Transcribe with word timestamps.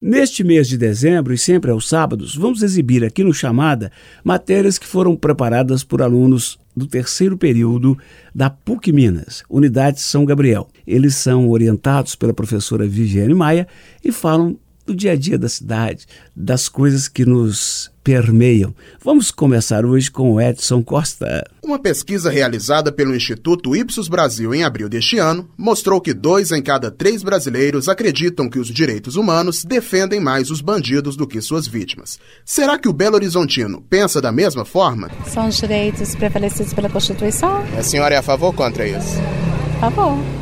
Neste 0.00 0.44
mês 0.44 0.68
de 0.68 0.76
dezembro 0.76 1.32
e 1.32 1.38
sempre 1.38 1.70
aos 1.70 1.88
sábados, 1.88 2.36
vamos 2.36 2.62
exibir 2.62 3.02
aqui 3.02 3.24
no 3.24 3.32
Chamada 3.32 3.90
matérias 4.22 4.78
que 4.78 4.86
foram 4.86 5.16
preparadas 5.16 5.82
por 5.82 6.02
alunos 6.02 6.58
do 6.76 6.86
terceiro 6.86 7.38
período 7.38 7.96
da 8.34 8.50
PUC 8.50 8.92
Minas, 8.92 9.42
Unidade 9.48 10.02
São 10.02 10.26
Gabriel. 10.26 10.68
Eles 10.86 11.14
são 11.14 11.48
orientados 11.48 12.14
pela 12.14 12.34
professora 12.34 12.86
Viviane 12.86 13.32
Maia 13.32 13.66
e 14.04 14.12
falam 14.12 14.58
do 14.86 14.94
dia 14.94 15.12
a 15.12 15.16
dia 15.16 15.38
da 15.38 15.48
cidade, 15.48 16.06
das 16.34 16.68
coisas 16.68 17.08
que 17.08 17.24
nos 17.24 17.90
permeiam. 18.06 18.72
Vamos 19.02 19.32
começar 19.32 19.84
hoje 19.84 20.08
com 20.08 20.30
o 20.30 20.40
Edson 20.40 20.80
Costa. 20.80 21.44
Uma 21.60 21.76
pesquisa 21.76 22.30
realizada 22.30 22.92
pelo 22.92 23.16
Instituto 23.16 23.74
Ipsos 23.74 24.06
Brasil 24.06 24.54
em 24.54 24.62
abril 24.62 24.88
deste 24.88 25.18
ano 25.18 25.50
mostrou 25.58 26.00
que 26.00 26.14
dois 26.14 26.52
em 26.52 26.62
cada 26.62 26.88
três 26.88 27.24
brasileiros 27.24 27.88
acreditam 27.88 28.48
que 28.48 28.60
os 28.60 28.68
direitos 28.68 29.16
humanos 29.16 29.64
defendem 29.64 30.20
mais 30.20 30.52
os 30.52 30.60
bandidos 30.60 31.16
do 31.16 31.26
que 31.26 31.42
suas 31.42 31.66
vítimas. 31.66 32.20
Será 32.44 32.78
que 32.78 32.88
o 32.88 32.92
Belo 32.92 33.16
Horizontino 33.16 33.82
pensa 33.90 34.22
da 34.22 34.30
mesma 34.30 34.64
forma? 34.64 35.10
São 35.26 35.48
os 35.48 35.56
direitos 35.56 36.14
prevalecidos 36.14 36.72
pela 36.72 36.88
Constituição. 36.88 37.64
A 37.76 37.82
senhora 37.82 38.14
é 38.14 38.18
a 38.18 38.22
favor 38.22 38.46
ou 38.46 38.52
contra 38.52 38.86
isso? 38.86 39.18
A 39.82 39.90
favor 39.90 40.35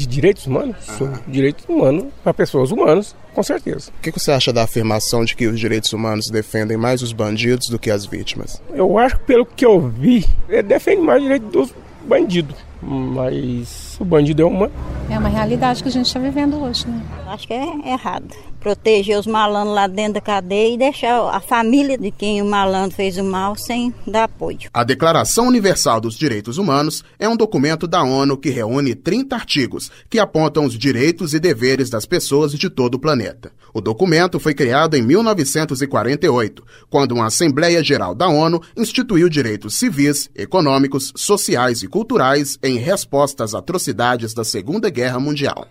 de 0.00 0.06
direitos 0.06 0.46
humanos? 0.46 0.76
Sou 0.98 1.08
direitos 1.26 1.64
humanos 1.68 2.06
para 2.22 2.34
pessoas 2.34 2.70
humanas, 2.70 3.14
com 3.34 3.42
certeza. 3.42 3.90
O 3.98 4.02
que 4.02 4.10
você 4.10 4.32
acha 4.32 4.52
da 4.52 4.62
afirmação 4.62 5.24
de 5.24 5.36
que 5.36 5.46
os 5.46 5.58
direitos 5.58 5.92
humanos 5.92 6.30
defendem 6.30 6.76
mais 6.76 7.02
os 7.02 7.12
bandidos 7.12 7.68
do 7.68 7.78
que 7.78 7.90
as 7.90 8.06
vítimas? 8.06 8.60
Eu 8.72 8.98
acho 8.98 9.18
que, 9.18 9.24
pelo 9.24 9.46
que 9.46 9.64
eu 9.64 9.80
vi, 9.80 10.26
defende 10.66 11.02
mais 11.02 11.20
o 11.20 11.22
direito 11.24 11.46
dos 11.46 11.74
bandidos. 12.06 12.56
Mas 12.82 13.96
o 14.00 14.04
bandido 14.04 14.42
é 14.42 14.44
humano. 14.44 14.72
É 15.10 15.18
uma 15.18 15.28
realidade 15.28 15.82
que 15.82 15.88
a 15.88 15.92
gente 15.92 16.06
está 16.06 16.20
vivendo 16.20 16.56
hoje, 16.62 16.86
né? 16.86 17.02
Acho 17.26 17.46
que 17.46 17.52
é 17.52 17.92
errado 17.92 18.28
proteger 18.60 19.18
os 19.18 19.26
malandros 19.26 19.74
lá 19.74 19.86
dentro 19.86 20.14
da 20.14 20.20
cadeia 20.20 20.74
e 20.74 20.78
deixar 20.78 21.34
a 21.34 21.40
família 21.40 21.96
de 21.96 22.10
quem 22.10 22.40
o 22.42 22.44
malandro 22.44 22.94
fez 22.94 23.16
o 23.16 23.24
mal 23.24 23.56
sem 23.56 23.92
dar 24.06 24.24
apoio. 24.24 24.70
A 24.72 24.84
Declaração 24.84 25.48
Universal 25.48 26.00
dos 26.00 26.14
Direitos 26.14 26.58
Humanos 26.58 27.02
é 27.18 27.28
um 27.28 27.36
documento 27.36 27.88
da 27.88 28.02
ONU 28.02 28.36
que 28.36 28.50
reúne 28.50 28.94
30 28.94 29.34
artigos 29.34 29.90
que 30.08 30.18
apontam 30.18 30.64
os 30.64 30.78
direitos 30.78 31.32
e 31.32 31.40
deveres 31.40 31.88
das 31.88 32.04
pessoas 32.04 32.52
de 32.52 32.68
todo 32.68 32.96
o 32.96 32.98
planeta. 32.98 33.50
O 33.72 33.80
documento 33.80 34.40
foi 34.40 34.54
criado 34.54 34.96
em 34.96 35.02
1948, 35.02 36.64
quando 36.88 37.12
uma 37.12 37.26
Assembleia 37.26 37.82
Geral 37.82 38.14
da 38.14 38.28
ONU 38.28 38.60
instituiu 38.76 39.28
direitos 39.28 39.76
civis, 39.76 40.28
econômicos, 40.34 41.12
sociais 41.16 41.82
e 41.82 41.86
culturais 41.86 42.58
em 42.62 42.76
resposta 42.78 43.44
às 43.44 43.54
atrocidades 43.54 44.34
da 44.34 44.44
Segunda 44.44 44.90
Guerra 44.90 45.20
Mundial. 45.20 45.68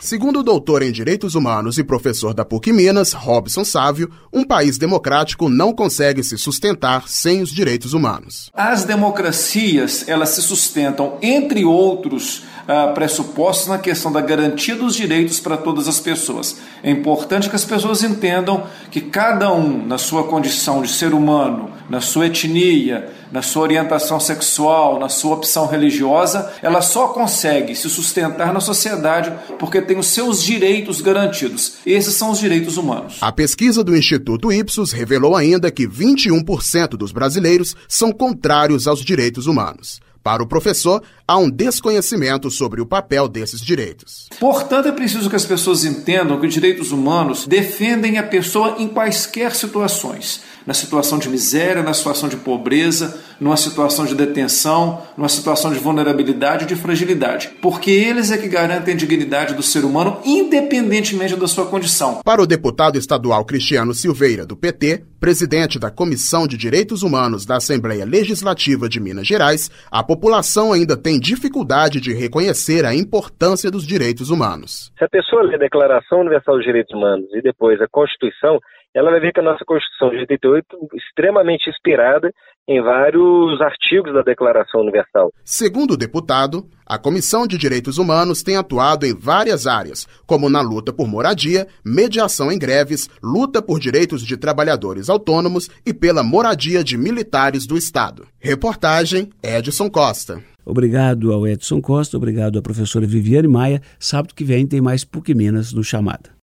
Segundo 0.00 0.40
o 0.40 0.42
doutor 0.42 0.82
em 0.82 0.90
Direitos 0.90 1.34
Humanos 1.34 1.78
e 1.78 1.84
professor 1.84 2.34
da 2.34 2.44
PUC 2.44 2.72
Minas, 2.72 3.12
Robson 3.12 3.64
Sávio, 3.64 4.10
um 4.32 4.42
país 4.42 4.76
democrático 4.78 5.48
não 5.48 5.72
consegue 5.72 6.24
se 6.24 6.38
sustentar 6.38 7.06
sem 7.06 7.42
os 7.42 7.50
direitos 7.50 7.92
humanos. 7.92 8.50
As 8.52 8.84
democracias, 8.84 10.08
elas 10.08 10.30
se 10.30 10.42
sustentam, 10.42 11.18
entre 11.22 11.64
outros 11.64 12.42
uh, 12.68 12.94
pressupostos, 12.94 13.68
na 13.68 13.78
questão 13.78 14.12
da 14.12 14.20
garantia 14.20 14.74
dos 14.74 14.94
direitos 14.94 15.40
para 15.40 15.56
todas 15.56 15.88
as 15.88 16.00
pessoas. 16.00 16.58
É 16.82 16.90
importante 16.90 17.48
que 17.48 17.56
as 17.56 17.64
pessoas 17.64 18.02
entendam 18.02 18.64
que 18.90 19.00
cada 19.00 19.52
um, 19.52 19.86
na 19.86 19.98
sua 19.98 20.24
condição 20.24 20.82
de 20.82 20.88
ser 20.88 21.14
humano, 21.14 21.70
na 21.88 22.00
sua 22.00 22.26
etnia, 22.26 23.10
na 23.30 23.42
sua 23.42 23.62
orientação 23.62 24.18
sexual, 24.18 24.98
na 24.98 25.08
sua 25.08 25.34
opção 25.34 25.66
religiosa, 25.66 26.52
ela 26.62 26.82
só 26.82 27.08
consegue 27.08 27.74
se 27.74 27.88
sustentar 27.88 28.52
na 28.52 28.60
sociedade 28.60 29.32
porque 29.58 29.80
tem 29.80 29.98
os 29.98 30.06
seus 30.06 30.42
direitos 30.42 31.00
garantidos. 31.00 31.74
Esses 31.86 32.14
são 32.14 32.30
os 32.30 32.38
direitos 32.38 32.76
humanos. 32.76 33.18
A 33.20 33.32
pesquisa 33.32 33.84
do 33.84 33.96
Instituto 33.96 34.52
Ipsos 34.52 34.92
revelou 34.92 35.36
ainda 35.36 35.70
que 35.70 35.86
21% 35.86 36.90
dos 36.90 37.12
brasileiros 37.12 37.76
são 37.88 38.12
contrários 38.12 38.86
aos 38.86 39.04
direitos 39.04 39.46
humanos. 39.46 40.00
Para 40.22 40.42
o 40.42 40.46
professor, 40.46 41.02
há 41.26 41.38
um 41.38 41.48
desconhecimento 41.48 42.50
sobre 42.50 42.80
o 42.80 42.86
papel 42.86 43.26
desses 43.26 43.60
direitos. 43.60 44.28
Portanto, 44.38 44.88
é 44.88 44.92
preciso 44.92 45.30
que 45.30 45.36
as 45.36 45.46
pessoas 45.46 45.84
entendam 45.84 46.38
que 46.38 46.46
os 46.46 46.52
direitos 46.52 46.92
humanos 46.92 47.46
defendem 47.46 48.18
a 48.18 48.22
pessoa 48.22 48.76
em 48.78 48.88
quaisquer 48.88 49.54
situações 49.54 50.42
na 50.70 50.74
situação 50.74 51.18
de 51.18 51.28
miséria, 51.28 51.82
na 51.82 51.92
situação 51.92 52.28
de 52.28 52.36
pobreza, 52.36 53.20
numa 53.40 53.56
situação 53.56 54.06
de 54.06 54.14
detenção, 54.14 55.02
numa 55.16 55.28
situação 55.28 55.72
de 55.72 55.80
vulnerabilidade 55.80 56.62
e 56.62 56.68
de 56.68 56.76
fragilidade. 56.76 57.48
Porque 57.60 57.90
eles 57.90 58.30
é 58.30 58.38
que 58.38 58.46
garantem 58.46 58.94
a 58.94 58.96
dignidade 58.96 59.52
do 59.52 59.64
ser 59.64 59.84
humano, 59.84 60.20
independentemente 60.24 61.34
da 61.34 61.48
sua 61.48 61.66
condição. 61.66 62.20
Para 62.24 62.40
o 62.40 62.46
deputado 62.46 62.96
estadual 62.96 63.44
Cristiano 63.44 63.92
Silveira, 63.92 64.46
do 64.46 64.56
PT, 64.56 65.02
presidente 65.18 65.76
da 65.76 65.90
Comissão 65.90 66.46
de 66.46 66.56
Direitos 66.56 67.02
Humanos 67.02 67.44
da 67.44 67.56
Assembleia 67.56 68.04
Legislativa 68.04 68.88
de 68.88 69.00
Minas 69.00 69.26
Gerais, 69.26 69.68
a 69.90 70.04
população 70.04 70.72
ainda 70.72 70.96
tem 70.96 71.18
dificuldade 71.18 72.00
de 72.00 72.14
reconhecer 72.14 72.84
a 72.84 72.94
importância 72.94 73.72
dos 73.72 73.84
direitos 73.84 74.30
humanos. 74.30 74.92
Se 74.96 75.04
a 75.04 75.08
pessoa 75.08 75.42
lê 75.42 75.56
a 75.56 75.58
Declaração 75.58 76.20
Universal 76.20 76.54
dos 76.54 76.64
Direitos 76.64 76.94
Humanos 76.94 77.26
e 77.34 77.42
depois 77.42 77.80
a 77.80 77.88
Constituição, 77.88 78.60
ela 78.94 79.10
vai 79.10 79.20
ver 79.20 79.32
que 79.32 79.40
a 79.40 79.42
nossa 79.42 79.64
Constituição 79.64 80.10
de 80.10 80.16
88 80.18 80.66
é 80.92 80.96
extremamente 80.96 81.70
inspirada 81.70 82.32
em 82.68 82.80
vários 82.82 83.60
artigos 83.60 84.12
da 84.12 84.22
Declaração 84.22 84.80
Universal. 84.80 85.32
Segundo 85.44 85.92
o 85.92 85.96
deputado, 85.96 86.68
a 86.86 86.98
Comissão 86.98 87.46
de 87.46 87.58
Direitos 87.58 87.98
Humanos 87.98 88.42
tem 88.42 88.56
atuado 88.56 89.06
em 89.06 89.16
várias 89.16 89.66
áreas, 89.66 90.06
como 90.26 90.48
na 90.48 90.60
luta 90.60 90.92
por 90.92 91.08
moradia, 91.08 91.66
mediação 91.84 92.50
em 92.50 92.58
greves, 92.58 93.08
luta 93.22 93.62
por 93.62 93.80
direitos 93.80 94.24
de 94.24 94.36
trabalhadores 94.36 95.08
autônomos 95.08 95.68
e 95.84 95.92
pela 95.92 96.22
moradia 96.22 96.84
de 96.84 96.96
militares 96.96 97.66
do 97.66 97.76
Estado. 97.76 98.26
Reportagem 98.38 99.30
Edson 99.42 99.90
Costa. 99.90 100.42
Obrigado 100.64 101.32
ao 101.32 101.46
Edson 101.46 101.80
Costa, 101.80 102.16
obrigado 102.16 102.58
à 102.58 102.62
professora 102.62 103.06
Viviane 103.06 103.48
Maia. 103.48 103.80
Sábado 103.98 104.34
que 104.34 104.44
vem 104.44 104.66
tem 104.66 104.80
mais 104.80 105.04
PUC 105.04 105.34
Minas 105.34 105.72
no 105.72 105.82
Chamada. 105.82 106.39